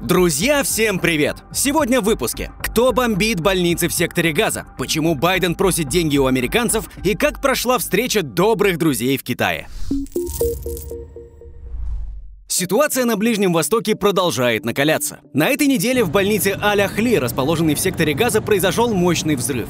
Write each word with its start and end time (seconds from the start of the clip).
Друзья, 0.00 0.62
всем 0.62 0.98
привет! 0.98 1.36
Сегодня 1.52 2.00
в 2.00 2.04
выпуске. 2.04 2.50
Кто 2.62 2.90
бомбит 2.90 3.40
больницы 3.40 3.86
в 3.86 3.92
секторе 3.92 4.32
Газа? 4.32 4.64
Почему 4.78 5.14
Байден 5.14 5.54
просит 5.54 5.88
деньги 5.88 6.16
у 6.16 6.24
американцев? 6.24 6.88
И 7.04 7.14
как 7.14 7.42
прошла 7.42 7.76
встреча 7.76 8.22
добрых 8.22 8.78
друзей 8.78 9.18
в 9.18 9.22
Китае? 9.22 9.68
Ситуация 12.48 13.04
на 13.04 13.18
Ближнем 13.18 13.52
Востоке 13.52 13.94
продолжает 13.94 14.64
накаляться. 14.64 15.20
На 15.34 15.48
этой 15.48 15.66
неделе 15.66 16.02
в 16.02 16.10
больнице 16.10 16.58
Аль-Ахли, 16.60 17.16
расположенной 17.16 17.74
в 17.74 17.80
секторе 17.80 18.14
Газа, 18.14 18.40
произошел 18.40 18.94
мощный 18.94 19.36
взрыв. 19.36 19.68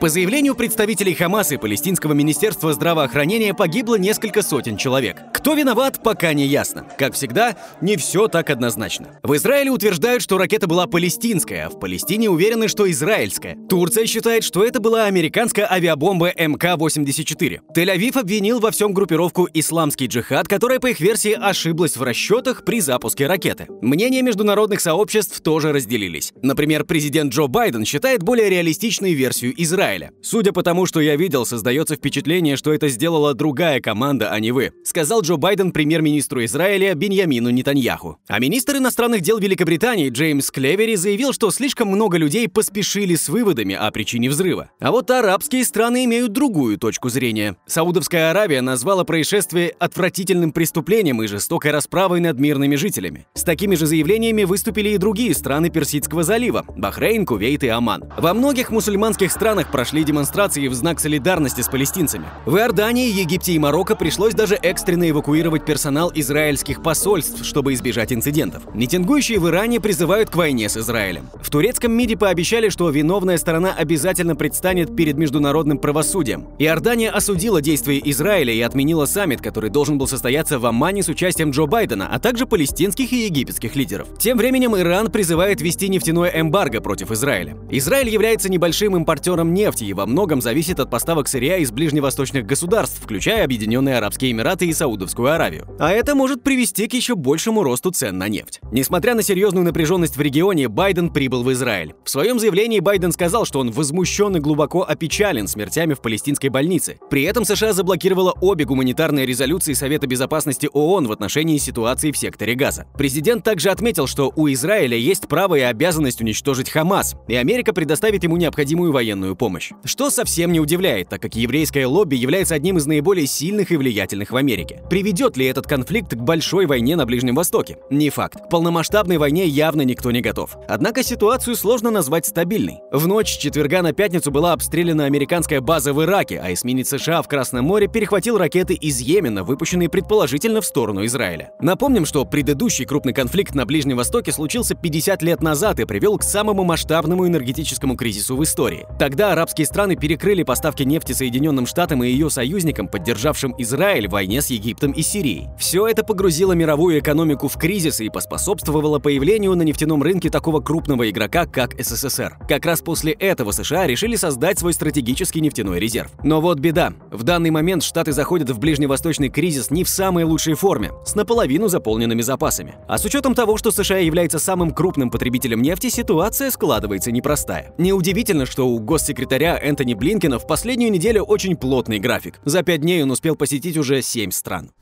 По 0.00 0.08
заявлению 0.08 0.54
представителей 0.54 1.12
Хамаса 1.12 1.56
и 1.56 1.58
Палестинского 1.58 2.14
министерства 2.14 2.72
здравоохранения 2.72 3.52
погибло 3.52 3.96
несколько 3.96 4.40
сотен 4.40 4.78
человек. 4.78 5.18
Кто 5.34 5.52
виноват, 5.52 6.02
пока 6.02 6.32
не 6.32 6.46
ясно. 6.46 6.86
Как 6.96 7.12
всегда, 7.12 7.54
не 7.82 7.98
все 7.98 8.26
так 8.26 8.48
однозначно. 8.48 9.20
В 9.22 9.36
Израиле 9.36 9.70
утверждают, 9.70 10.22
что 10.22 10.38
ракета 10.38 10.66
была 10.66 10.86
палестинская, 10.86 11.66
а 11.66 11.68
в 11.68 11.78
Палестине 11.78 12.30
уверены, 12.30 12.68
что 12.68 12.90
израильская. 12.90 13.58
Турция 13.68 14.06
считает, 14.06 14.42
что 14.42 14.64
это 14.64 14.80
была 14.80 15.04
американская 15.04 15.70
авиабомба 15.70 16.30
МК-84. 16.30 17.60
Тель-Авив 17.76 18.18
обвинил 18.18 18.58
во 18.58 18.70
всем 18.70 18.94
группировку 18.94 19.50
«Исламский 19.52 20.06
джихад», 20.06 20.48
которая, 20.48 20.80
по 20.80 20.86
их 20.86 21.00
версии, 21.00 21.36
ошиблась 21.38 21.98
в 21.98 22.02
расчетах 22.02 22.64
при 22.64 22.80
запуске 22.80 23.26
ракеты. 23.26 23.66
Мнения 23.82 24.22
международных 24.22 24.80
сообществ 24.80 25.42
тоже 25.42 25.74
разделились. 25.74 26.32
Например, 26.40 26.84
президент 26.84 27.34
Джо 27.34 27.48
Байден 27.48 27.84
считает 27.84 28.22
более 28.22 28.48
реалистичной 28.48 29.12
версию 29.12 29.52
Израиля 29.62 29.89
Израиля. 29.90 30.12
Судя 30.22 30.52
по 30.52 30.62
тому, 30.62 30.86
что 30.86 31.00
я 31.00 31.16
видел, 31.16 31.44
создается 31.44 31.96
впечатление, 31.96 32.56
что 32.56 32.72
это 32.72 32.88
сделала 32.88 33.34
другая 33.34 33.80
команда, 33.80 34.30
а 34.30 34.38
не 34.38 34.52
вы, 34.52 34.72
сказал 34.84 35.22
Джо 35.22 35.36
Байден 35.36 35.72
премьер-министру 35.72 36.44
Израиля 36.44 36.94
Беньямину 36.94 37.50
Нетаньяху. 37.50 38.18
А 38.28 38.38
министр 38.38 38.76
иностранных 38.76 39.22
дел 39.22 39.38
Великобритании 39.38 40.10
Джеймс 40.10 40.50
Клевери 40.50 40.94
заявил, 40.94 41.32
что 41.32 41.50
слишком 41.50 41.88
много 41.88 42.18
людей 42.18 42.48
поспешили 42.48 43.14
с 43.14 43.28
выводами 43.28 43.74
о 43.74 43.90
причине 43.90 44.30
взрыва. 44.30 44.70
А 44.80 44.90
вот 44.90 45.10
арабские 45.10 45.64
страны 45.64 46.04
имеют 46.04 46.32
другую 46.32 46.78
точку 46.78 47.08
зрения. 47.08 47.56
Саудовская 47.66 48.30
Аравия 48.30 48.60
назвала 48.60 49.04
происшествие 49.04 49.70
отвратительным 49.78 50.52
преступлением 50.52 51.22
и 51.22 51.26
жестокой 51.26 51.72
расправой 51.72 52.20
над 52.20 52.38
мирными 52.38 52.76
жителями. 52.76 53.26
С 53.34 53.42
такими 53.42 53.74
же 53.74 53.86
заявлениями 53.86 54.44
выступили 54.44 54.90
и 54.90 54.98
другие 54.98 55.34
страны 55.34 55.70
Персидского 55.70 56.22
залива– 56.22 56.64
Бахрейн, 56.76 57.26
Кувейт 57.26 57.64
и 57.64 57.68
Оман. 57.68 58.04
Во 58.16 58.34
многих 58.34 58.70
мусульманских 58.70 59.32
странах 59.32 59.70
прошли 59.80 60.04
демонстрации 60.04 60.68
в 60.68 60.74
знак 60.74 61.00
солидарности 61.00 61.62
с 61.62 61.68
палестинцами. 61.68 62.26
В 62.44 62.54
Иордании, 62.58 63.10
Египте 63.10 63.52
и 63.54 63.58
Марокко 63.58 63.96
пришлось 63.96 64.34
даже 64.34 64.56
экстренно 64.56 65.08
эвакуировать 65.08 65.64
персонал 65.64 66.12
израильских 66.14 66.82
посольств, 66.82 67.46
чтобы 67.46 67.72
избежать 67.72 68.12
инцидентов. 68.12 68.62
Митингующие 68.74 69.38
в 69.38 69.48
Иране 69.48 69.80
призывают 69.80 70.28
к 70.28 70.36
войне 70.36 70.68
с 70.68 70.76
Израилем. 70.76 71.30
В 71.40 71.48
турецком 71.48 71.92
МИДе 71.92 72.18
пообещали, 72.18 72.68
что 72.68 72.90
виновная 72.90 73.38
сторона 73.38 73.72
обязательно 73.72 74.36
предстанет 74.36 74.94
перед 74.94 75.16
международным 75.16 75.78
правосудием. 75.78 76.48
Иордания 76.58 77.10
осудила 77.10 77.62
действия 77.62 78.02
Израиля 78.04 78.52
и 78.52 78.60
отменила 78.60 79.06
саммит, 79.06 79.40
который 79.40 79.70
должен 79.70 79.96
был 79.96 80.08
состояться 80.08 80.58
в 80.58 80.66
Омане 80.66 81.02
с 81.02 81.08
участием 81.08 81.52
Джо 81.52 81.64
Байдена, 81.64 82.06
а 82.12 82.18
также 82.18 82.44
палестинских 82.44 83.14
и 83.14 83.24
египетских 83.24 83.76
лидеров. 83.76 84.08
Тем 84.18 84.36
временем 84.36 84.76
Иран 84.76 85.10
призывает 85.10 85.62
ввести 85.62 85.88
нефтяное 85.88 86.30
эмбарго 86.34 86.82
против 86.82 87.10
Израиля. 87.12 87.56
Израиль 87.70 88.10
является 88.10 88.50
небольшим 88.50 88.94
импортером 88.94 89.54
нефти, 89.54 89.69
нефти 89.70 89.84
и 89.84 89.92
во 89.92 90.06
многом 90.06 90.40
зависит 90.40 90.80
от 90.80 90.90
поставок 90.90 91.28
сырья 91.28 91.58
из 91.58 91.70
ближневосточных 91.70 92.46
государств, 92.46 93.00
включая 93.02 93.44
Объединенные 93.44 93.96
Арабские 93.96 94.32
Эмираты 94.32 94.66
и 94.66 94.72
Саудовскую 94.72 95.32
Аравию. 95.32 95.66
А 95.78 95.90
это 95.92 96.14
может 96.14 96.42
привести 96.42 96.88
к 96.88 96.94
еще 96.94 97.14
большему 97.14 97.62
росту 97.62 97.90
цен 97.90 98.18
на 98.18 98.28
нефть. 98.28 98.60
Несмотря 98.72 99.14
на 99.14 99.22
серьезную 99.22 99.64
напряженность 99.64 100.16
в 100.16 100.20
регионе, 100.20 100.68
Байден 100.68 101.10
прибыл 101.10 101.42
в 101.42 101.52
Израиль. 101.52 101.94
В 102.04 102.10
своем 102.10 102.38
заявлении 102.38 102.80
Байден 102.80 103.12
сказал, 103.12 103.44
что 103.44 103.60
он 103.60 103.70
возмущен 103.70 104.36
и 104.36 104.40
глубоко 104.40 104.82
опечален 104.82 105.46
смертями 105.46 105.94
в 105.94 106.00
палестинской 106.00 106.50
больнице. 106.50 106.98
При 107.10 107.22
этом 107.22 107.44
США 107.44 107.72
заблокировала 107.72 108.34
обе 108.40 108.64
гуманитарные 108.64 109.26
резолюции 109.26 109.72
Совета 109.72 110.06
безопасности 110.06 110.68
ООН 110.72 111.06
в 111.06 111.12
отношении 111.12 111.58
ситуации 111.58 112.12
в 112.12 112.16
секторе 112.16 112.54
Газа. 112.54 112.86
Президент 112.96 113.44
также 113.44 113.70
отметил, 113.70 114.06
что 114.06 114.32
у 114.34 114.48
Израиля 114.48 114.96
есть 114.96 115.28
право 115.28 115.54
и 115.54 115.60
обязанность 115.60 116.20
уничтожить 116.20 116.70
Хамас, 116.70 117.14
и 117.28 117.34
Америка 117.34 117.72
предоставит 117.72 118.24
ему 118.24 118.36
необходимую 118.36 118.92
военную 118.92 119.36
помощь 119.36 119.59
помощь. 119.60 119.72
Что 119.84 120.10
совсем 120.10 120.52
не 120.52 120.60
удивляет, 120.60 121.08
так 121.08 121.22
как 121.22 121.34
еврейское 121.34 121.86
лобби 121.86 122.16
является 122.16 122.54
одним 122.54 122.78
из 122.78 122.86
наиболее 122.86 123.26
сильных 123.26 123.72
и 123.72 123.76
влиятельных 123.76 124.30
в 124.30 124.36
Америке. 124.36 124.82
Приведет 124.88 125.36
ли 125.36 125.46
этот 125.46 125.66
конфликт 125.66 126.14
к 126.14 126.18
большой 126.18 126.66
войне 126.66 126.96
на 126.96 127.06
Ближнем 127.06 127.34
Востоке? 127.34 127.78
Не 127.90 128.10
факт. 128.10 128.38
К 128.46 128.48
полномасштабной 128.48 129.18
войне 129.18 129.46
явно 129.46 129.82
никто 129.82 130.10
не 130.10 130.20
готов. 130.20 130.56
Однако 130.68 131.02
ситуацию 131.02 131.56
сложно 131.56 131.90
назвать 131.90 132.26
стабильной. 132.26 132.80
В 132.90 133.06
ночь 133.06 133.34
с 133.34 133.36
четверга 133.36 133.82
на 133.82 133.92
пятницу 133.92 134.30
была 134.30 134.52
обстреляна 134.52 135.04
американская 135.04 135.60
база 135.60 135.92
в 135.92 136.02
Ираке, 136.02 136.40
а 136.42 136.52
эсминец 136.52 136.88
США 136.88 137.22
в 137.22 137.28
Красном 137.28 137.64
море 137.64 137.88
перехватил 137.88 138.38
ракеты 138.38 138.74
из 138.74 139.00
Йемена, 139.00 139.44
выпущенные 139.44 139.88
предположительно 139.88 140.60
в 140.60 140.66
сторону 140.66 141.04
Израиля. 141.04 141.52
Напомним, 141.60 142.06
что 142.06 142.24
предыдущий 142.24 142.84
крупный 142.84 143.12
конфликт 143.12 143.54
на 143.54 143.66
Ближнем 143.66 143.96
Востоке 143.96 144.32
случился 144.32 144.74
50 144.74 145.22
лет 145.22 145.42
назад 145.42 145.80
и 145.80 145.84
привел 145.84 146.18
к 146.18 146.22
самому 146.22 146.64
масштабному 146.64 147.26
энергетическому 147.26 147.96
кризису 147.96 148.36
в 148.36 148.42
истории. 148.42 148.86
Тогда 148.98 149.34
арабские 149.50 149.66
страны 149.66 149.96
перекрыли 149.96 150.44
поставки 150.44 150.84
нефти 150.84 151.10
Соединенным 151.10 151.66
Штатам 151.66 152.04
и 152.04 152.08
ее 152.08 152.30
союзникам, 152.30 152.86
поддержавшим 152.86 153.52
Израиль 153.58 154.06
в 154.06 154.12
войне 154.12 154.42
с 154.42 154.46
Египтом 154.50 154.92
и 154.92 155.02
Сирией. 155.02 155.48
Все 155.58 155.88
это 155.88 156.04
погрузило 156.04 156.52
мировую 156.52 157.00
экономику 157.00 157.48
в 157.48 157.56
кризис 157.56 158.00
и 158.00 158.10
поспособствовало 158.10 159.00
появлению 159.00 159.56
на 159.56 159.62
нефтяном 159.62 160.04
рынке 160.04 160.30
такого 160.30 160.60
крупного 160.60 161.10
игрока, 161.10 161.46
как 161.46 161.74
СССР. 161.82 162.38
Как 162.48 162.64
раз 162.64 162.80
после 162.80 163.10
этого 163.10 163.50
США 163.50 163.88
решили 163.88 164.14
создать 164.14 164.60
свой 164.60 164.72
стратегический 164.72 165.40
нефтяной 165.40 165.80
резерв. 165.80 166.12
Но 166.22 166.40
вот 166.40 166.60
беда. 166.60 166.92
В 167.10 167.24
данный 167.24 167.50
момент 167.50 167.82
Штаты 167.82 168.12
заходят 168.12 168.50
в 168.50 168.60
ближневосточный 168.60 169.30
кризис 169.30 169.72
не 169.72 169.82
в 169.82 169.88
самой 169.88 170.22
лучшей 170.22 170.54
форме, 170.54 170.92
с 171.04 171.16
наполовину 171.16 171.66
заполненными 171.66 172.22
запасами. 172.22 172.76
А 172.86 172.98
с 172.98 173.04
учетом 173.04 173.34
того, 173.34 173.56
что 173.56 173.72
США 173.72 173.98
является 173.98 174.38
самым 174.38 174.70
крупным 174.70 175.10
потребителем 175.10 175.60
нефти, 175.60 175.88
ситуация 175.88 176.52
складывается 176.52 177.10
непростая. 177.10 177.74
Неудивительно, 177.78 178.46
что 178.46 178.68
у 178.68 178.78
госсекретаря 178.78 179.29
секретаря 179.30 179.60
Энтони 179.62 179.94
Блинкина 179.94 180.40
в 180.40 180.46
последнюю 180.48 180.90
неделю 180.90 181.22
очень 181.22 181.56
плотный 181.56 182.00
график. 182.00 182.40
За 182.44 182.64
пять 182.64 182.80
дней 182.80 183.04
он 183.04 183.12
успел 183.12 183.36
посетить 183.36 183.76
уже 183.76 184.02
семь 184.02 184.32
стран. 184.32 184.72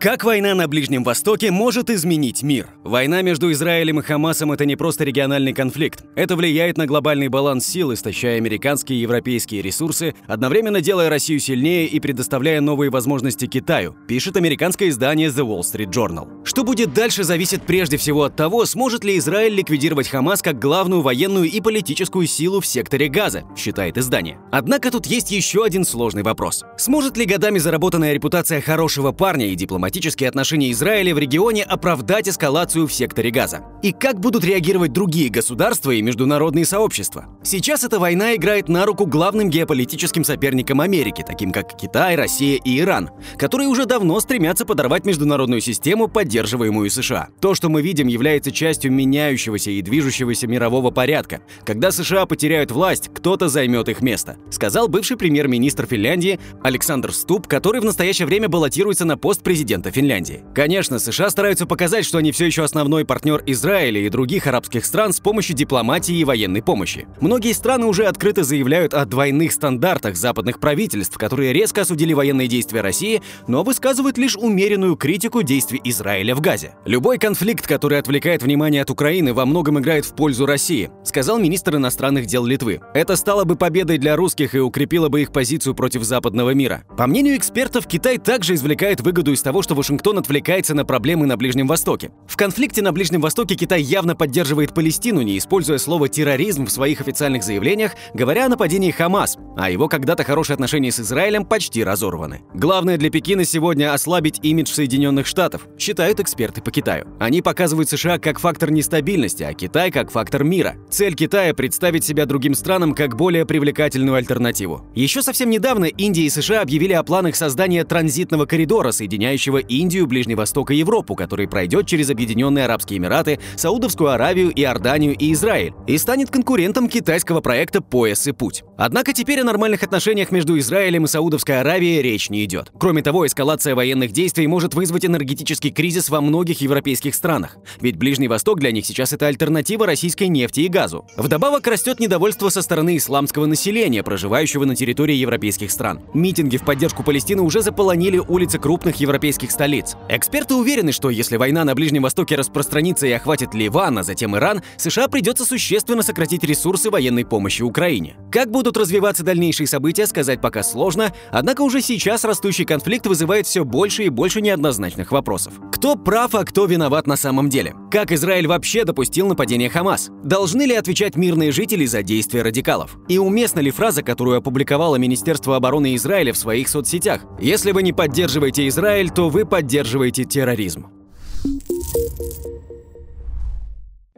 Как 0.00 0.24
война 0.24 0.54
на 0.54 0.66
Ближнем 0.66 1.04
Востоке 1.04 1.50
может 1.50 1.90
изменить 1.90 2.42
мир? 2.42 2.70
Война 2.84 3.20
между 3.20 3.52
Израилем 3.52 4.00
и 4.00 4.02
Хамасом– 4.02 4.50
это 4.52 4.64
не 4.64 4.74
просто 4.74 5.04
региональный 5.04 5.52
конфликт. 5.52 6.04
Это 6.16 6.36
влияет 6.36 6.78
на 6.78 6.86
глобальный 6.86 7.28
баланс 7.28 7.66
сил, 7.66 7.92
истощая 7.92 8.38
американские 8.38 8.98
и 8.98 9.02
европейские 9.02 9.60
ресурсы, 9.60 10.14
одновременно 10.26 10.80
делая 10.80 11.10
Россию 11.10 11.38
сильнее 11.38 11.86
и 11.86 12.00
предоставляя 12.00 12.62
новые 12.62 12.90
возможности 12.90 13.44
Китаю, 13.44 13.94
пишет 14.08 14.38
американское 14.38 14.88
издание 14.88 15.28
The 15.28 15.46
Wall 15.46 15.60
Street 15.60 15.90
Journal. 15.90 16.46
Что 16.46 16.64
будет 16.64 16.94
дальше, 16.94 17.22
зависит 17.22 17.64
прежде 17.64 17.98
всего 17.98 18.24
от 18.24 18.34
того, 18.34 18.64
сможет 18.64 19.04
ли 19.04 19.18
Израиль 19.18 19.52
ликвидировать 19.52 20.08
Хамас 20.08 20.40
как 20.40 20.58
главную 20.58 21.02
военную 21.02 21.44
и 21.44 21.60
политическую 21.60 22.26
силу 22.26 22.62
в 22.62 22.66
секторе 22.66 23.08
Газа, 23.08 23.44
считает 23.54 23.98
издание. 23.98 24.38
Однако 24.50 24.90
тут 24.90 25.04
есть 25.04 25.30
еще 25.30 25.62
один 25.62 25.84
сложный 25.84 26.22
вопрос. 26.22 26.64
Сможет 26.78 27.18
ли 27.18 27.26
годами 27.26 27.58
заработанная 27.58 28.14
репутация 28.14 28.62
хорошего 28.62 29.12
парня 29.12 29.46
и 29.46 29.54
дипломатии 29.54 29.89
дипломатические 29.90 30.28
отношения 30.28 30.70
Израиля 30.70 31.14
в 31.14 31.18
регионе 31.18 31.64
оправдать 31.64 32.28
эскалацию 32.28 32.86
в 32.86 32.92
секторе 32.92 33.30
Газа? 33.30 33.64
И 33.82 33.90
как 33.92 34.20
будут 34.20 34.44
реагировать 34.44 34.92
другие 34.92 35.30
государства 35.30 35.90
и 35.90 36.00
международные 36.00 36.64
сообщества? 36.64 37.26
Сейчас 37.42 37.82
эта 37.82 37.98
война 37.98 38.36
играет 38.36 38.68
на 38.68 38.86
руку 38.86 39.04
главным 39.04 39.50
геополитическим 39.50 40.22
соперникам 40.22 40.80
Америки, 40.80 41.24
таким 41.26 41.50
как 41.50 41.76
Китай, 41.76 42.14
Россия 42.14 42.60
и 42.64 42.78
Иран, 42.78 43.10
которые 43.36 43.68
уже 43.68 43.84
давно 43.84 44.20
стремятся 44.20 44.64
подорвать 44.64 45.04
международную 45.04 45.60
систему, 45.60 46.06
поддерживаемую 46.06 46.88
США. 46.88 47.28
То, 47.40 47.54
что 47.56 47.68
мы 47.68 47.82
видим, 47.82 48.06
является 48.06 48.52
частью 48.52 48.92
меняющегося 48.92 49.72
и 49.72 49.82
движущегося 49.82 50.46
мирового 50.46 50.92
порядка. 50.92 51.40
Когда 51.64 51.90
США 51.90 52.26
потеряют 52.26 52.70
власть, 52.70 53.10
кто-то 53.12 53.48
займет 53.48 53.88
их 53.88 54.02
место, 54.02 54.36
сказал 54.50 54.86
бывший 54.86 55.16
премьер-министр 55.16 55.86
Финляндии 55.86 56.38
Александр 56.62 57.12
Ступ, 57.12 57.48
который 57.48 57.80
в 57.80 57.84
настоящее 57.84 58.26
время 58.26 58.48
баллотируется 58.48 59.04
на 59.04 59.16
пост 59.16 59.42
президента 59.42 59.79
президента 59.80 59.90
Финляндии. 59.90 60.44
Конечно, 60.54 60.98
США 60.98 61.30
стараются 61.30 61.66
показать, 61.66 62.04
что 62.04 62.18
они 62.18 62.32
все 62.32 62.46
еще 62.46 62.62
основной 62.62 63.04
партнер 63.04 63.42
Израиля 63.46 64.00
и 64.00 64.08
других 64.08 64.46
арабских 64.46 64.84
стран 64.84 65.12
с 65.12 65.20
помощью 65.20 65.56
дипломатии 65.56 66.14
и 66.14 66.24
военной 66.24 66.62
помощи. 66.62 67.06
Многие 67.20 67.52
страны 67.52 67.86
уже 67.86 68.04
открыто 68.04 68.44
заявляют 68.44 68.94
о 68.94 69.04
двойных 69.04 69.52
стандартах 69.52 70.16
западных 70.16 70.60
правительств, 70.60 71.16
которые 71.18 71.52
резко 71.52 71.82
осудили 71.82 72.12
военные 72.12 72.48
действия 72.48 72.80
России, 72.80 73.22
но 73.48 73.62
высказывают 73.62 74.18
лишь 74.18 74.36
умеренную 74.36 74.96
критику 74.96 75.42
действий 75.42 75.80
Израиля 75.84 76.34
в 76.34 76.40
Газе. 76.40 76.74
Любой 76.84 77.18
конфликт, 77.18 77.66
который 77.66 77.98
отвлекает 77.98 78.42
внимание 78.42 78.82
от 78.82 78.90
Украины, 78.90 79.32
во 79.32 79.46
многом 79.46 79.78
играет 79.78 80.04
в 80.04 80.14
пользу 80.14 80.46
России, 80.46 80.90
сказал 81.04 81.38
министр 81.38 81.76
иностранных 81.76 82.26
дел 82.26 82.44
Литвы. 82.44 82.80
Это 82.94 83.16
стало 83.16 83.44
бы 83.44 83.56
победой 83.56 83.98
для 83.98 84.16
русских 84.16 84.54
и 84.54 84.58
укрепило 84.58 85.08
бы 85.08 85.22
их 85.22 85.32
позицию 85.32 85.74
против 85.74 86.02
западного 86.02 86.50
мира. 86.50 86.82
По 86.96 87.06
мнению 87.06 87.36
экспертов, 87.36 87.86
Китай 87.86 88.18
также 88.18 88.54
извлекает 88.54 89.00
выгоду 89.00 89.32
из 89.32 89.42
того, 89.42 89.62
что 89.62 89.69
Вашингтон 89.74 90.18
отвлекается 90.18 90.74
на 90.74 90.84
проблемы 90.84 91.26
на 91.26 91.36
Ближнем 91.36 91.66
Востоке. 91.66 92.10
В 92.26 92.36
конфликте 92.36 92.82
на 92.82 92.92
Ближнем 92.92 93.20
Востоке 93.20 93.54
Китай 93.54 93.82
явно 93.82 94.14
поддерживает 94.14 94.74
Палестину, 94.74 95.22
не 95.22 95.38
используя 95.38 95.78
слово 95.78 96.08
«терроризм» 96.08 96.66
в 96.66 96.70
своих 96.70 97.00
официальных 97.00 97.42
заявлениях, 97.42 97.92
говоря 98.14 98.46
о 98.46 98.48
нападении 98.48 98.90
Хамас, 98.90 99.36
а 99.56 99.70
его 99.70 99.88
когда-то 99.88 100.24
хорошие 100.24 100.54
отношения 100.54 100.92
с 100.92 101.00
Израилем 101.00 101.44
почти 101.44 101.84
разорваны. 101.84 102.42
Главное 102.54 102.96
для 102.96 103.10
Пекина 103.10 103.44
сегодня 103.44 103.92
ослабить 103.92 104.40
имидж 104.42 104.72
Соединенных 104.72 105.26
Штатов, 105.26 105.66
считают 105.78 106.20
эксперты 106.20 106.62
по 106.62 106.70
Китаю. 106.70 107.06
Они 107.18 107.42
показывают 107.42 107.88
США 107.88 108.18
как 108.18 108.38
фактор 108.38 108.70
нестабильности, 108.70 109.42
а 109.42 109.54
Китай 109.54 109.90
как 109.90 110.10
фактор 110.10 110.44
мира. 110.44 110.76
Цель 110.90 111.14
Китая– 111.14 111.54
представить 111.54 112.04
себя 112.04 112.26
другим 112.26 112.54
странам 112.54 112.94
как 112.94 113.16
более 113.16 113.46
привлекательную 113.46 114.16
альтернативу. 114.16 114.86
Еще 114.94 115.22
совсем 115.22 115.50
недавно 115.50 115.84
Индия 115.84 116.22
и 116.22 116.30
США 116.30 116.62
объявили 116.62 116.92
о 116.92 117.02
планах 117.02 117.36
создания 117.36 117.84
транзитного 117.84 118.46
коридора, 118.46 118.92
соединяющего 118.92 119.59
Индию, 119.60 120.06
Ближний 120.06 120.34
Восток 120.34 120.70
и 120.70 120.76
Европу, 120.76 121.14
который 121.14 121.48
пройдет 121.48 121.86
через 121.86 122.10
Объединенные 122.10 122.64
Арабские 122.64 122.98
Эмираты, 122.98 123.38
Саудовскую 123.56 124.10
Аравию, 124.10 124.50
Иорданию 124.50 125.16
и 125.16 125.32
Израиль, 125.32 125.72
и 125.86 125.96
станет 125.98 126.30
конкурентом 126.30 126.88
китайского 126.88 127.40
проекта 127.40 127.80
«Пояс 127.80 128.26
и 128.26 128.32
путь». 128.32 128.64
Однако 128.76 129.12
теперь 129.12 129.40
о 129.40 129.44
нормальных 129.44 129.82
отношениях 129.82 130.30
между 130.30 130.58
Израилем 130.58 131.04
и 131.04 131.08
Саудовской 131.08 131.60
Аравией 131.60 132.02
речь 132.02 132.30
не 132.30 132.44
идет. 132.44 132.72
Кроме 132.78 133.02
того, 133.02 133.26
эскалация 133.26 133.74
военных 133.74 134.12
действий 134.12 134.46
может 134.46 134.74
вызвать 134.74 135.04
энергетический 135.04 135.70
кризис 135.70 136.08
во 136.08 136.20
многих 136.20 136.60
европейских 136.60 137.14
странах. 137.14 137.56
Ведь 137.80 137.96
Ближний 137.96 138.28
Восток 138.28 138.58
для 138.58 138.72
них 138.72 138.86
сейчас 138.86 139.12
это 139.12 139.26
альтернатива 139.26 139.86
российской 139.86 140.28
нефти 140.28 140.60
и 140.60 140.68
газу. 140.68 141.06
Вдобавок 141.16 141.66
растет 141.66 142.00
недовольство 142.00 142.48
со 142.48 142.62
стороны 142.62 142.96
исламского 142.96 143.46
населения, 143.46 144.02
проживающего 144.02 144.64
на 144.64 144.74
территории 144.74 145.14
европейских 145.14 145.70
стран. 145.70 146.00
Митинги 146.14 146.56
в 146.56 146.64
поддержку 146.64 147.02
Палестины 147.02 147.42
уже 147.42 147.60
заполонили 147.60 148.18
улицы 148.18 148.58
крупных 148.58 148.96
европейских 148.96 149.49
столиц. 149.50 149.96
Эксперты 150.08 150.54
уверены, 150.54 150.92
что 150.92 151.10
если 151.10 151.36
война 151.36 151.64
на 151.64 151.74
Ближнем 151.74 152.02
Востоке 152.02 152.36
распространится 152.36 153.06
и 153.06 153.12
охватит 153.12 153.54
Ливан, 153.54 153.98
а 153.98 154.02
затем 154.02 154.36
Иран, 154.36 154.62
США 154.76 155.08
придется 155.08 155.44
существенно 155.44 156.02
сократить 156.02 156.44
ресурсы 156.44 156.90
военной 156.90 157.24
помощи 157.24 157.62
Украине. 157.62 158.16
Как 158.30 158.50
будут 158.50 158.76
развиваться 158.76 159.22
дальнейшие 159.24 159.66
события, 159.66 160.06
сказать 160.06 160.40
пока 160.40 160.62
сложно, 160.62 161.12
однако 161.30 161.62
уже 161.62 161.80
сейчас 161.80 162.24
растущий 162.24 162.64
конфликт 162.64 163.06
вызывает 163.06 163.46
все 163.46 163.64
больше 163.64 164.04
и 164.04 164.08
больше 164.08 164.40
неоднозначных 164.40 165.12
вопросов. 165.12 165.54
Кто 165.72 165.96
прав, 165.96 166.34
а 166.34 166.44
кто 166.44 166.66
виноват 166.66 167.06
на 167.06 167.16
самом 167.16 167.48
деле? 167.48 167.74
Как 167.90 168.12
Израиль 168.12 168.46
вообще 168.46 168.84
допустил 168.84 169.26
нападение 169.28 169.70
Хамас? 169.70 170.10
Должны 170.22 170.62
ли 170.62 170.74
отвечать 170.74 171.16
мирные 171.16 171.52
жители 171.52 171.86
за 171.86 172.02
действия 172.02 172.42
радикалов? 172.42 172.98
И 173.08 173.18
уместна 173.18 173.60
ли 173.60 173.70
фраза, 173.70 174.02
которую 174.02 174.36
опубликовало 174.38 174.96
Министерство 174.96 175.56
обороны 175.56 175.94
Израиля 175.94 176.32
в 176.32 176.38
своих 176.38 176.68
соцсетях? 176.68 177.22
Если 177.40 177.72
вы 177.72 177.82
не 177.82 177.92
поддерживаете 177.92 178.68
Израиль, 178.68 179.10
то 179.10 179.29
вы 179.30 179.46
поддерживаете 179.46 180.24
терроризм. 180.24 180.86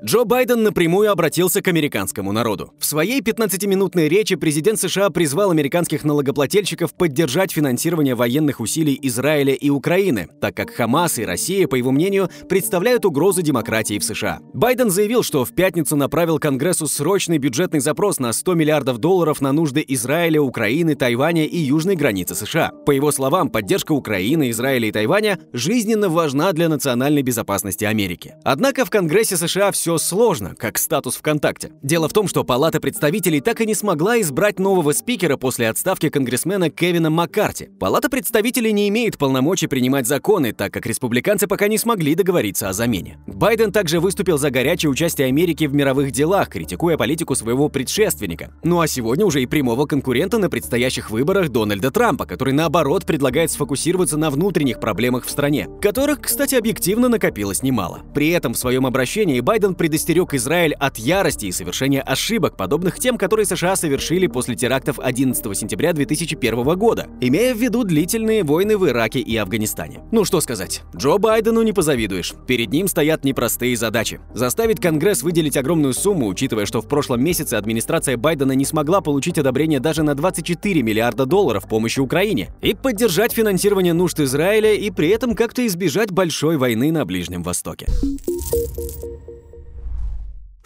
Джо 0.04 0.24
Байден 0.24 0.64
напрямую 0.64 1.12
обратился 1.12 1.62
к 1.62 1.68
американскому 1.68 2.32
народу. 2.32 2.72
В 2.80 2.84
своей 2.84 3.20
15-минутной 3.20 4.08
речи 4.08 4.34
президент 4.34 4.80
США 4.80 5.10
призвал 5.10 5.52
американских 5.52 6.02
налогоплательщиков 6.02 6.92
поддержать 6.92 7.52
финансирование 7.52 8.16
военных 8.16 8.58
усилий 8.58 8.98
Израиля 9.02 9.54
и 9.54 9.70
Украины, 9.70 10.26
так 10.40 10.56
как 10.56 10.70
Хамас 10.70 11.20
и 11.20 11.24
Россия, 11.24 11.68
по 11.68 11.76
его 11.76 11.92
мнению, 11.92 12.30
представляют 12.48 13.04
угрозу 13.04 13.42
демократии 13.42 14.00
в 14.00 14.02
США. 14.02 14.40
Байден 14.52 14.90
заявил, 14.90 15.22
что 15.22 15.44
в 15.44 15.54
пятницу 15.54 15.94
направил 15.94 16.40
Конгрессу 16.40 16.88
срочный 16.88 17.38
бюджетный 17.38 17.78
запрос 17.78 18.18
на 18.18 18.32
100 18.32 18.54
миллиардов 18.54 18.98
долларов 18.98 19.40
на 19.40 19.52
нужды 19.52 19.84
Израиля, 19.86 20.40
Украины, 20.40 20.96
Тайваня 20.96 21.46
и 21.46 21.58
южной 21.58 21.94
границы 21.94 22.34
США. 22.34 22.72
По 22.86 22.90
его 22.90 23.12
словам, 23.12 23.50
поддержка 23.50 23.92
Украины, 23.92 24.50
Израиля 24.50 24.88
и 24.88 24.92
Тайваня 24.92 25.38
жизненно 25.52 26.08
важна 26.08 26.52
для 26.52 26.68
национальной 26.68 27.22
безопасности 27.22 27.84
Америки. 27.84 28.34
Однако 28.42 28.84
в 28.84 28.90
Конгрессе 28.90 29.36
США 29.36 29.70
все 29.70 29.91
все 29.92 29.98
сложно, 29.98 30.54
как 30.56 30.78
статус 30.78 31.16
ВКонтакте. 31.16 31.72
Дело 31.82 32.08
в 32.08 32.14
том, 32.14 32.26
что 32.26 32.44
Палата 32.44 32.80
представителей 32.80 33.40
так 33.40 33.60
и 33.60 33.66
не 33.66 33.74
смогла 33.74 34.18
избрать 34.22 34.58
нового 34.58 34.92
спикера 34.92 35.36
после 35.36 35.68
отставки 35.68 36.08
конгрессмена 36.08 36.70
Кевина 36.70 37.10
Маккарти. 37.10 37.68
Палата 37.78 38.08
представителей 38.08 38.72
не 38.72 38.88
имеет 38.88 39.18
полномочий 39.18 39.66
принимать 39.66 40.06
законы, 40.06 40.52
так 40.52 40.72
как 40.72 40.86
республиканцы 40.86 41.46
пока 41.46 41.68
не 41.68 41.76
смогли 41.76 42.14
договориться 42.14 42.70
о 42.70 42.72
замене. 42.72 43.18
Байден 43.26 43.70
также 43.70 44.00
выступил 44.00 44.38
за 44.38 44.50
горячее 44.50 44.88
участие 44.88 45.26
Америки 45.26 45.66
в 45.66 45.74
мировых 45.74 46.10
делах, 46.10 46.48
критикуя 46.48 46.96
политику 46.96 47.34
своего 47.34 47.68
предшественника. 47.68 48.52
Ну 48.62 48.80
а 48.80 48.86
сегодня 48.86 49.26
уже 49.26 49.42
и 49.42 49.46
прямого 49.46 49.84
конкурента 49.84 50.38
на 50.38 50.48
предстоящих 50.48 51.10
выборах 51.10 51.50
Дональда 51.50 51.90
Трампа, 51.90 52.24
который 52.24 52.54
наоборот 52.54 53.04
предлагает 53.04 53.50
сфокусироваться 53.50 54.16
на 54.16 54.30
внутренних 54.30 54.80
проблемах 54.80 55.26
в 55.26 55.30
стране, 55.30 55.68
которых, 55.82 56.22
кстати, 56.22 56.54
объективно 56.54 57.10
накопилось 57.10 57.62
немало. 57.62 58.00
При 58.14 58.30
этом 58.30 58.54
в 58.54 58.58
своем 58.58 58.86
обращении 58.86 59.40
Байден 59.40 59.74
предостерег 59.82 60.32
Израиль 60.34 60.74
от 60.74 60.96
ярости 60.96 61.46
и 61.46 61.50
совершения 61.50 62.02
ошибок, 62.02 62.56
подобных 62.56 63.00
тем, 63.00 63.18
которые 63.18 63.46
США 63.46 63.74
совершили 63.74 64.28
после 64.28 64.54
терактов 64.54 65.00
11 65.00 65.58
сентября 65.58 65.92
2001 65.92 66.78
года, 66.78 67.08
имея 67.20 67.52
в 67.52 67.58
виду 67.58 67.82
длительные 67.82 68.44
войны 68.44 68.78
в 68.78 68.86
Ираке 68.86 69.18
и 69.18 69.36
Афганистане. 69.36 70.02
Ну 70.12 70.24
что 70.24 70.40
сказать, 70.40 70.82
Джо 70.94 71.18
Байдену 71.18 71.62
не 71.62 71.72
позавидуешь. 71.72 72.32
Перед 72.46 72.70
ним 72.70 72.86
стоят 72.86 73.24
непростые 73.24 73.76
задачи. 73.76 74.20
Заставить 74.32 74.80
Конгресс 74.80 75.24
выделить 75.24 75.56
огромную 75.56 75.94
сумму, 75.94 76.28
учитывая, 76.28 76.64
что 76.64 76.80
в 76.80 76.86
прошлом 76.86 77.24
месяце 77.24 77.54
администрация 77.54 78.16
Байдена 78.16 78.52
не 78.52 78.64
смогла 78.64 79.00
получить 79.00 79.38
одобрение 79.38 79.80
даже 79.80 80.04
на 80.04 80.14
24 80.14 80.80
миллиарда 80.80 81.26
долларов 81.26 81.66
помощи 81.68 81.98
Украине, 81.98 82.54
и 82.60 82.74
поддержать 82.74 83.32
финансирование 83.32 83.94
нужд 83.94 84.20
Израиля 84.20 84.74
и 84.74 84.92
при 84.92 85.08
этом 85.08 85.34
как-то 85.34 85.66
избежать 85.66 86.12
большой 86.12 86.56
войны 86.56 86.92
на 86.92 87.04
Ближнем 87.04 87.42
Востоке. 87.42 87.88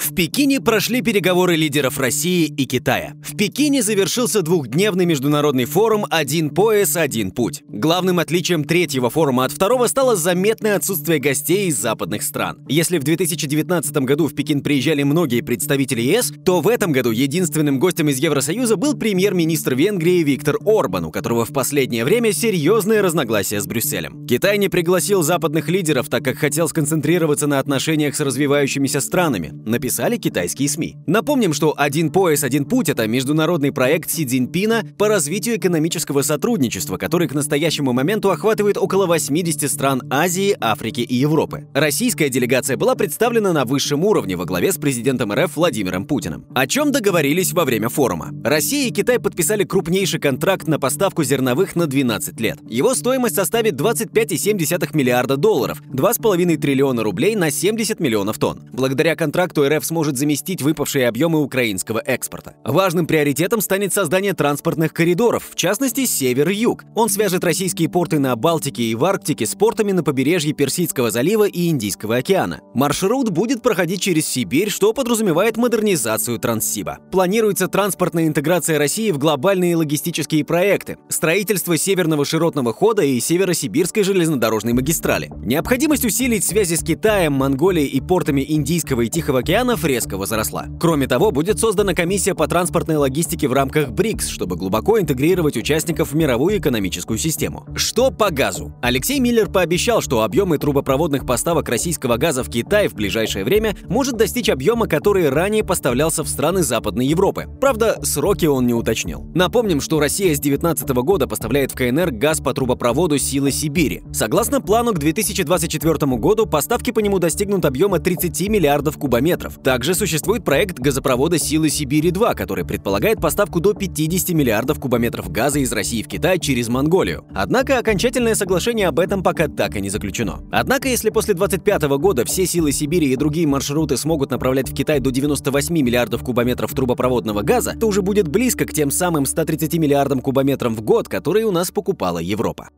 В 0.06 0.14
Пекине 0.14 0.60
прошли 0.60 1.02
переговоры 1.02 1.56
лидеров 1.56 1.98
России 1.98 2.46
и 2.46 2.64
Китая. 2.66 3.14
В 3.24 3.36
Пекине 3.36 3.82
завершился 3.82 4.40
двухдневный 4.40 5.04
международный 5.04 5.64
форум 5.64 6.06
«Один 6.10 6.50
пояс, 6.50 6.96
один 6.96 7.32
путь». 7.32 7.64
Главным 7.68 8.20
отличием 8.20 8.62
третьего 8.62 9.10
форума 9.10 9.44
от 9.44 9.50
второго 9.50 9.88
стало 9.88 10.14
заметное 10.14 10.76
отсутствие 10.76 11.18
гостей 11.18 11.66
из 11.66 11.76
западных 11.76 12.22
стран. 12.22 12.64
Если 12.68 12.98
в 12.98 13.02
2019 13.02 13.96
году 13.96 14.28
в 14.28 14.34
Пекин 14.36 14.60
приезжали 14.60 15.02
многие 15.02 15.40
представители 15.40 16.02
ЕС, 16.02 16.32
то 16.44 16.60
в 16.60 16.68
этом 16.68 16.92
году 16.92 17.10
единственным 17.10 17.80
гостем 17.80 18.08
из 18.08 18.18
Евросоюза 18.18 18.76
был 18.76 18.94
премьер-министр 18.94 19.74
Венгрии 19.74 20.22
Виктор 20.22 20.56
Орбан, 20.64 21.06
у 21.06 21.10
которого 21.10 21.44
в 21.44 21.52
последнее 21.52 22.04
время 22.04 22.32
серьезные 22.32 23.00
разногласия 23.00 23.60
с 23.60 23.66
Брюсселем. 23.66 24.24
Китай 24.28 24.56
не 24.58 24.68
пригласил 24.68 25.24
западных 25.24 25.68
лидеров, 25.68 26.08
так 26.08 26.24
как 26.24 26.36
хотел 26.38 26.68
сконцентрироваться 26.68 27.48
на 27.48 27.58
отношениях 27.58 28.14
с 28.14 28.20
развивающимися 28.20 29.00
странами 29.00 29.52
писали 29.96 30.18
китайские 30.18 30.68
СМИ. 30.68 30.98
Напомним, 31.06 31.54
что 31.54 31.72
«Один 31.74 32.10
пояс, 32.10 32.44
один 32.44 32.66
путь»— 32.66 32.88
это 32.90 33.06
международный 33.06 33.72
проект 33.72 34.10
Си 34.10 34.26
Цзиньпина 34.26 34.84
по 34.98 35.08
развитию 35.08 35.56
экономического 35.56 36.20
сотрудничества, 36.20 36.98
который 36.98 37.28
к 37.28 37.32
настоящему 37.32 37.94
моменту 37.94 38.30
охватывает 38.30 38.76
около 38.76 39.06
80 39.06 39.70
стран 39.70 40.02
Азии, 40.10 40.54
Африки 40.60 41.00
и 41.00 41.14
Европы. 41.14 41.66
Российская 41.72 42.28
делегация 42.28 42.76
была 42.76 42.94
представлена 42.94 43.54
на 43.54 43.64
высшем 43.64 44.04
уровне 44.04 44.36
во 44.36 44.44
главе 44.44 44.70
с 44.70 44.76
президентом 44.76 45.32
РФ 45.32 45.56
Владимиром 45.56 46.04
Путиным. 46.04 46.44
О 46.54 46.66
чем 46.66 46.92
договорились 46.92 47.54
во 47.54 47.64
время 47.64 47.88
форума? 47.88 48.34
Россия 48.44 48.88
и 48.88 48.92
Китай 48.92 49.18
подписали 49.18 49.64
крупнейший 49.64 50.20
контракт 50.20 50.68
на 50.68 50.78
поставку 50.78 51.24
зерновых 51.24 51.74
на 51.74 51.86
12 51.86 52.38
лет. 52.38 52.58
Его 52.68 52.94
стоимость 52.94 53.36
составит 53.36 53.80
25,7 53.80 54.94
миллиарда 54.94 55.38
долларов, 55.38 55.82
2,5 55.90 56.58
триллиона 56.58 57.02
рублей 57.02 57.34
на 57.34 57.50
70 57.50 57.98
миллионов 57.98 58.36
тонн. 58.38 58.60
Благодаря 58.74 59.16
контракту 59.16 59.66
РФ 59.66 59.75
РФ 59.76 59.84
сможет 59.84 60.16
заместить 60.16 60.62
выпавшие 60.62 61.08
объемы 61.08 61.42
украинского 61.42 61.98
экспорта. 61.98 62.54
Важным 62.64 63.06
приоритетом 63.06 63.60
станет 63.60 63.92
создание 63.92 64.34
транспортных 64.34 64.92
коридоров, 64.92 65.48
в 65.50 65.54
частности, 65.56 66.06
север-юг. 66.06 66.84
Он 66.94 67.08
свяжет 67.08 67.44
российские 67.44 67.88
порты 67.88 68.18
на 68.18 68.34
Балтике 68.36 68.82
и 68.84 68.94
в 68.94 69.04
Арктике 69.04 69.46
с 69.46 69.54
портами 69.54 69.92
на 69.92 70.02
побережье 70.02 70.52
Персидского 70.52 71.10
залива 71.10 71.46
и 71.48 71.68
Индийского 71.68 72.16
океана. 72.16 72.60
Маршрут 72.74 73.30
будет 73.30 73.62
проходить 73.62 74.00
через 74.00 74.26
Сибирь, 74.26 74.70
что 74.70 74.92
подразумевает 74.92 75.56
модернизацию 75.56 76.38
Транссиба. 76.38 76.98
Планируется 77.10 77.68
транспортная 77.68 78.26
интеграция 78.26 78.78
России 78.78 79.10
в 79.10 79.18
глобальные 79.18 79.76
логистические 79.76 80.44
проекты, 80.44 80.98
строительство 81.08 81.76
Северного 81.76 82.24
широтного 82.24 82.72
хода 82.72 83.02
и 83.02 83.20
Северосибирской 83.20 84.02
железнодорожной 84.02 84.72
магистрали. 84.72 85.30
Необходимость 85.38 86.04
усилить 86.04 86.44
связи 86.44 86.74
с 86.74 86.82
Китаем, 86.82 87.32
Монголией 87.34 87.88
и 87.88 88.00
портами 88.00 88.44
Индийского 88.46 89.02
и 89.02 89.08
Тихого 89.08 89.42
океанов 89.66 89.84
резко 89.84 90.16
возросла. 90.16 90.66
Кроме 90.80 91.06
того, 91.06 91.30
будет 91.30 91.58
создана 91.58 91.94
комиссия 91.94 92.34
по 92.34 92.46
транспортной 92.46 92.96
логистике 92.96 93.48
в 93.48 93.52
рамках 93.52 93.90
БРИКС, 93.90 94.28
чтобы 94.28 94.56
глубоко 94.56 95.00
интегрировать 95.00 95.56
участников 95.56 96.12
в 96.12 96.16
мировую 96.16 96.58
экономическую 96.58 97.18
систему. 97.18 97.66
Что 97.74 98.10
по 98.10 98.30
газу? 98.30 98.74
Алексей 98.80 99.18
Миллер 99.18 99.48
пообещал, 99.48 100.00
что 100.00 100.22
объемы 100.22 100.58
трубопроводных 100.58 101.26
поставок 101.26 101.68
российского 101.68 102.16
газа 102.16 102.44
в 102.44 102.50
Китай 102.50 102.88
в 102.88 102.94
ближайшее 102.94 103.44
время 103.44 103.76
может 103.88 104.16
достичь 104.16 104.48
объема, 104.48 104.86
который 104.86 105.28
ранее 105.28 105.64
поставлялся 105.64 106.22
в 106.22 106.28
страны 106.28 106.62
Западной 106.62 107.06
Европы. 107.06 107.46
Правда, 107.60 107.98
сроки 108.02 108.46
он 108.46 108.66
не 108.66 108.74
уточнил. 108.74 109.26
Напомним, 109.34 109.80
что 109.80 109.98
Россия 109.98 110.34
с 110.34 110.40
2019 110.40 110.88
года 111.04 111.26
поставляет 111.26 111.72
в 111.72 111.74
КНР 111.74 112.12
газ 112.12 112.40
по 112.40 112.54
трубопроводу 112.54 113.18
«Силы 113.18 113.50
Сибири». 113.50 114.02
Согласно 114.12 114.60
плану 114.60 114.92
к 114.92 114.98
2024 114.98 116.16
году 116.16 116.46
поставки 116.46 116.92
по 116.92 117.00
нему 117.00 117.18
достигнут 117.18 117.64
объема 117.64 117.98
30 117.98 118.48
миллиардов 118.48 118.96
кубометров. 118.98 119.55
Также 119.62 119.94
существует 119.94 120.44
проект 120.44 120.78
газопровода 120.78 121.38
«Силы 121.38 121.68
Сибири-2», 121.68 122.34
который 122.34 122.64
предполагает 122.64 123.20
поставку 123.20 123.60
до 123.60 123.74
50 123.74 124.30
миллиардов 124.30 124.78
кубометров 124.78 125.30
газа 125.30 125.58
из 125.58 125.72
России 125.72 126.02
в 126.02 126.08
Китай 126.08 126.38
через 126.38 126.68
Монголию. 126.68 127.24
Однако 127.34 127.78
окончательное 127.78 128.34
соглашение 128.34 128.88
об 128.88 128.98
этом 128.98 129.22
пока 129.22 129.48
так 129.48 129.76
и 129.76 129.80
не 129.80 129.90
заключено. 129.90 130.40
Однако, 130.50 130.88
если 130.88 131.10
после 131.10 131.34
2025 131.34 131.98
года 131.98 132.24
все 132.24 132.46
«Силы 132.46 132.72
Сибири» 132.72 133.08
и 133.12 133.16
другие 133.16 133.46
маршруты 133.46 133.96
смогут 133.96 134.30
направлять 134.30 134.68
в 134.68 134.74
Китай 134.74 135.00
до 135.00 135.10
98 135.10 135.74
миллиардов 135.74 136.22
кубометров 136.22 136.72
трубопроводного 136.72 137.42
газа, 137.42 137.74
то 137.78 137.86
уже 137.86 138.02
будет 138.02 138.28
близко 138.28 138.64
к 138.66 138.72
тем 138.72 138.90
самым 138.90 139.26
130 139.26 139.74
миллиардам 139.78 140.20
кубометрам 140.20 140.74
в 140.74 140.80
год, 140.82 141.08
которые 141.08 141.46
у 141.46 141.50
нас 141.50 141.70
покупала 141.70 142.18
Европа. 142.18 142.70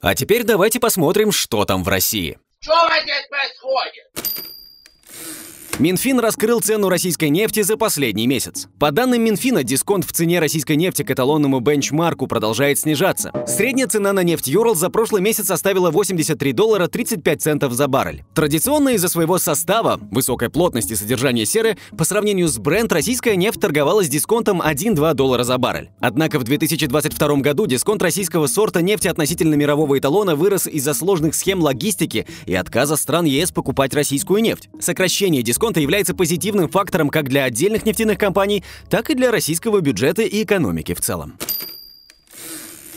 А 0.00 0.14
теперь 0.14 0.44
давайте 0.44 0.78
посмотрим, 0.78 1.32
что 1.32 1.64
там 1.64 1.82
в 1.82 1.88
России. 1.88 2.38
Что 2.66 2.74
здесь 3.00 3.28
происходит? 3.28 4.10
Минфин 5.78 6.18
раскрыл 6.20 6.60
цену 6.60 6.88
российской 6.88 7.28
нефти 7.28 7.60
за 7.60 7.76
последний 7.76 8.26
месяц. 8.26 8.66
По 8.78 8.90
данным 8.92 9.22
Минфина, 9.22 9.62
дисконт 9.62 10.06
в 10.06 10.12
цене 10.12 10.40
российской 10.40 10.74
нефти 10.74 11.02
к 11.02 11.10
эталонному 11.10 11.60
бенчмарку 11.60 12.26
продолжает 12.26 12.78
снижаться. 12.78 13.30
Средняя 13.46 13.86
цена 13.86 14.14
на 14.14 14.22
нефть 14.22 14.46
Юрл 14.46 14.74
за 14.74 14.88
прошлый 14.88 15.20
месяц 15.20 15.48
составила 15.48 15.90
83 15.90 16.54
доллара 16.54 16.88
35 16.88 17.42
центов 17.42 17.74
за 17.74 17.88
баррель. 17.88 18.24
Традиционно 18.34 18.90
из-за 18.90 19.08
своего 19.08 19.36
состава, 19.36 20.00
высокой 20.10 20.48
плотности 20.48 20.94
содержания 20.94 21.44
серы, 21.44 21.76
по 21.98 22.04
сравнению 22.04 22.48
с 22.48 22.56
бренд, 22.56 22.90
российская 22.90 23.36
нефть 23.36 23.60
торговалась 23.60 24.08
дисконтом 24.08 24.62
1-2 24.62 25.12
доллара 25.12 25.44
за 25.44 25.58
баррель. 25.58 25.90
Однако 26.00 26.38
в 26.38 26.44
2022 26.44 27.36
году 27.36 27.66
дисконт 27.66 28.02
российского 28.02 28.46
сорта 28.46 28.80
нефти 28.80 29.08
относительно 29.08 29.56
мирового 29.56 29.98
эталона 29.98 30.36
вырос 30.36 30.66
из-за 30.66 30.94
сложных 30.94 31.34
схем 31.34 31.60
логистики 31.60 32.26
и 32.46 32.54
отказа 32.54 32.96
стран 32.96 33.26
ЕС 33.26 33.52
покупать 33.52 33.92
российскую 33.92 34.40
нефть. 34.40 34.70
Сокращение 34.80 35.42
дисконта 35.42 35.65
дисконта 35.66 35.80
является 35.80 36.14
позитивным 36.14 36.68
фактором 36.68 37.08
как 37.08 37.28
для 37.28 37.42
отдельных 37.42 37.84
нефтяных 37.84 38.18
компаний, 38.18 38.62
так 38.88 39.10
и 39.10 39.14
для 39.14 39.32
российского 39.32 39.80
бюджета 39.80 40.22
и 40.22 40.44
экономики 40.44 40.94
в 40.94 41.00
целом. 41.00 41.36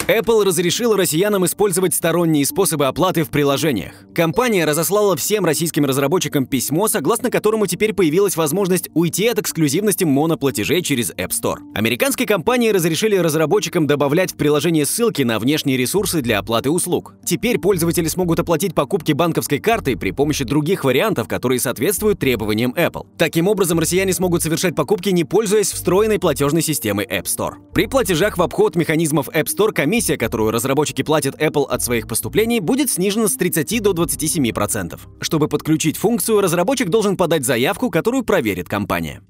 Apple 0.09 0.43
разрешила 0.43 0.97
россиянам 0.97 1.45
использовать 1.45 1.93
сторонние 1.93 2.43
способы 2.43 2.87
оплаты 2.87 3.23
в 3.23 3.29
приложениях. 3.29 3.93
Компания 4.15 4.65
разослала 4.65 5.15
всем 5.15 5.45
российским 5.45 5.85
разработчикам 5.85 6.47
письмо, 6.47 6.87
согласно 6.87 7.29
которому 7.29 7.67
теперь 7.67 7.93
появилась 7.93 8.35
возможность 8.35 8.89
уйти 8.95 9.27
от 9.27 9.37
эксклюзивности 9.37 10.05
моноплатежей 10.05 10.81
через 10.81 11.11
App 11.11 11.29
Store. 11.29 11.57
Американской 11.75 12.25
компании 12.25 12.71
разрешили 12.71 13.17
разработчикам 13.17 13.85
добавлять 13.85 14.31
в 14.31 14.35
приложение 14.35 14.87
ссылки 14.87 15.21
на 15.21 15.37
внешние 15.37 15.77
ресурсы 15.77 16.21
для 16.21 16.39
оплаты 16.39 16.71
услуг. 16.71 17.13
Теперь 17.23 17.59
пользователи 17.59 18.07
смогут 18.07 18.39
оплатить 18.39 18.73
покупки 18.73 19.11
банковской 19.11 19.59
картой 19.59 19.95
при 19.95 20.09
помощи 20.09 20.43
других 20.43 20.85
вариантов, 20.85 21.27
которые 21.27 21.59
соответствуют 21.59 22.17
требованиям 22.17 22.73
Apple. 22.75 23.05
Таким 23.19 23.47
образом, 23.47 23.77
россияне 23.77 24.13
смогут 24.13 24.41
совершать 24.41 24.73
покупки, 24.73 25.09
не 25.09 25.23
пользуясь 25.23 25.71
встроенной 25.71 26.17
платежной 26.17 26.63
системой 26.63 27.05
App 27.05 27.25
Store. 27.25 27.57
При 27.75 27.85
платежах 27.85 28.39
в 28.39 28.41
обход 28.41 28.75
механизмов 28.75 29.29
App 29.29 29.45
Store 29.45 29.71
комиссия 29.71 29.98
комиссия, 29.99 30.17
которую 30.17 30.51
разработчики 30.51 31.01
платят 31.01 31.35
Apple 31.41 31.65
от 31.65 31.83
своих 31.83 32.07
поступлений, 32.07 32.61
будет 32.61 32.89
снижена 32.89 33.27
с 33.27 33.35
30 33.35 33.81
до 33.81 33.91
27%. 33.91 34.97
Чтобы 35.19 35.49
подключить 35.49 35.97
функцию, 35.97 36.39
разработчик 36.39 36.87
должен 36.87 37.17
подать 37.17 37.43
заявку, 37.43 37.89
которую 37.89 38.23
проверит 38.23 38.69
компания. 38.69 39.21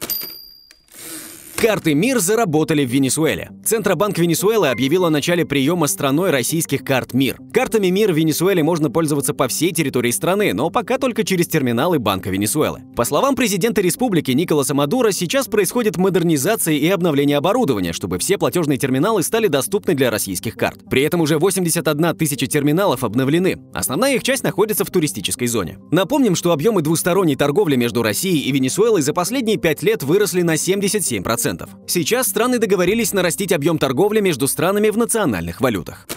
Карты 1.61 1.93
МИР 1.93 2.19
заработали 2.19 2.85
в 2.85 2.89
Венесуэле. 2.89 3.51
Центробанк 3.65 4.17
Венесуэлы 4.17 4.69
объявил 4.69 5.03
о 5.03 5.09
начале 5.09 5.45
приема 5.45 5.87
страной 5.87 6.29
российских 6.29 6.85
карт 6.85 7.13
МИР. 7.13 7.37
Картами 7.51 7.87
МИР 7.87 8.13
в 8.13 8.15
Венесуэле 8.15 8.63
можно 8.63 8.89
пользоваться 8.89 9.33
по 9.33 9.49
всей 9.49 9.73
территории 9.73 10.11
страны, 10.11 10.53
но 10.53 10.69
пока 10.69 10.97
только 10.97 11.25
через 11.25 11.49
терминалы 11.49 11.99
Банка 11.99 12.29
Венесуэлы. 12.29 12.83
По 12.95 13.03
словам 13.03 13.35
президента 13.35 13.81
республики 13.81 14.31
Николаса 14.31 14.73
Мадура, 14.73 15.11
сейчас 15.11 15.47
происходит 15.47 15.97
модернизация 15.97 16.75
и 16.75 16.87
обновление 16.87 17.35
оборудования, 17.35 17.91
чтобы 17.91 18.19
все 18.19 18.37
платежные 18.37 18.77
терминалы 18.77 19.21
стали 19.21 19.47
доступны 19.47 19.95
для 19.95 20.11
российских 20.11 20.55
карт. 20.55 20.89
При 20.89 21.01
этом 21.01 21.19
уже 21.19 21.39
81 21.39 22.15
тысяча 22.15 22.47
терминалов 22.47 23.03
обновлены. 23.03 23.59
Основная 23.73 24.15
их 24.15 24.23
часть 24.23 24.43
находится 24.43 24.85
в 24.85 24.91
туристической 24.91 25.47
зоне. 25.47 25.77
Напомним, 25.91 26.37
что 26.37 26.53
объемы 26.53 26.81
двусторонней 26.83 27.35
торговли 27.35 27.75
между 27.75 28.01
Россией 28.01 28.47
и 28.47 28.51
Венесуэлой 28.53 29.01
за 29.01 29.11
последние 29.11 29.57
пять 29.57 29.83
лет 29.83 30.03
выросли 30.03 30.41
на 30.41 30.53
77%. 30.53 31.48
Сейчас 31.87 32.27
страны 32.27 32.59
договорились 32.59 33.13
нарастить 33.13 33.51
объем 33.51 33.77
торговли 33.77 34.19
между 34.19 34.47
странами 34.47 34.89
в 34.89 34.97
национальных 34.97 35.61
валютах. 35.61 36.07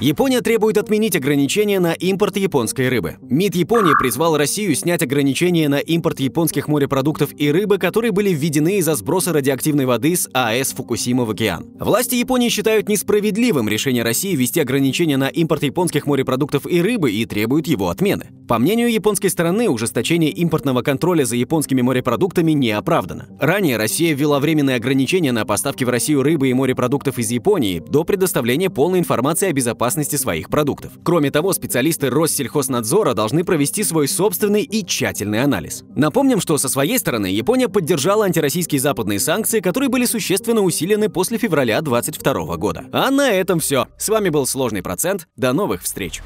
Япония 0.00 0.42
требует 0.42 0.76
отменить 0.76 1.16
ограничения 1.16 1.80
на 1.80 1.94
импорт 1.94 2.36
японской 2.36 2.90
рыбы. 2.90 3.16
МИД 3.22 3.54
Японии 3.54 3.94
призвал 3.98 4.36
Россию 4.36 4.74
снять 4.74 5.02
ограничения 5.02 5.70
на 5.70 5.78
импорт 5.78 6.20
японских 6.20 6.68
морепродуктов 6.68 7.30
и 7.34 7.50
рыбы, 7.50 7.78
которые 7.78 8.12
были 8.12 8.28
введены 8.28 8.76
из-за 8.76 8.94
сброса 8.94 9.32
радиоактивной 9.32 9.86
воды 9.86 10.14
с 10.14 10.28
АЭС 10.34 10.74
Фукусима 10.74 11.24
в 11.24 11.30
океан. 11.30 11.64
Власти 11.80 12.16
Японии 12.16 12.50
считают 12.50 12.90
несправедливым 12.90 13.70
решение 13.70 14.02
России 14.02 14.36
ввести 14.36 14.60
ограничения 14.60 15.16
на 15.16 15.28
импорт 15.28 15.62
японских 15.62 16.06
морепродуктов 16.06 16.66
и 16.66 16.82
рыбы 16.82 17.10
и 17.10 17.24
требуют 17.24 17.66
его 17.66 17.88
отмены. 17.88 18.26
По 18.46 18.58
мнению 18.58 18.92
японской 18.92 19.28
стороны, 19.28 19.70
ужесточение 19.70 20.30
импортного 20.30 20.82
контроля 20.82 21.24
за 21.24 21.36
японскими 21.36 21.80
морепродуктами 21.80 22.52
не 22.52 22.70
оправдано. 22.70 23.28
Ранее 23.40 23.78
Россия 23.78 24.14
ввела 24.14 24.40
временные 24.40 24.76
ограничения 24.76 25.32
на 25.32 25.46
поставки 25.46 25.84
в 25.84 25.88
Россию 25.88 26.22
рыбы 26.22 26.48
и 26.48 26.54
морепродуктов 26.54 27.18
из 27.18 27.30
Японии 27.30 27.82
до 27.88 28.04
предоставления 28.04 28.68
полной 28.70 28.98
информации 29.00 29.48
о 29.48 29.52
безопасности 29.52 29.85
своих 30.18 30.50
продуктов. 30.50 30.92
Кроме 31.04 31.30
того, 31.30 31.52
специалисты 31.52 32.10
Россельхознадзора 32.10 33.14
должны 33.14 33.44
провести 33.44 33.84
свой 33.84 34.08
собственный 34.08 34.62
и 34.62 34.84
тщательный 34.84 35.42
анализ. 35.42 35.84
Напомним, 35.94 36.40
что 36.40 36.58
со 36.58 36.68
своей 36.68 36.98
стороны 36.98 37.26
Япония 37.26 37.68
поддержала 37.68 38.24
антироссийские 38.24 38.80
западные 38.80 39.20
санкции, 39.20 39.60
которые 39.60 39.88
были 39.88 40.06
существенно 40.06 40.62
усилены 40.62 41.08
после 41.08 41.38
февраля 41.38 41.80
2022 41.82 42.56
года. 42.56 42.86
А 42.92 43.10
на 43.10 43.30
этом 43.30 43.60
все. 43.60 43.86
С 43.96 44.08
вами 44.08 44.28
был 44.28 44.46
Сложный 44.46 44.82
процент. 44.82 45.28
До 45.36 45.52
новых 45.52 45.82
встреч! 45.82 46.22